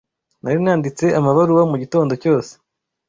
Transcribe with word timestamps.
Nari 0.41 0.59
nanditse 0.65 1.05
amabaruwa 1.19 1.63
mugitondo 1.71 2.13
cyose. 2.23 2.51